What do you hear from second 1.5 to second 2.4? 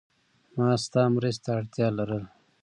اړتیا لرله.